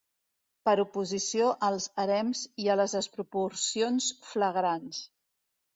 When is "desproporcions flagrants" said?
3.01-5.07